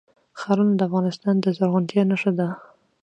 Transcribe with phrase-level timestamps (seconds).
[0.39, 2.47] ښارونه د افغانستان د زرغونتیا نښه ده.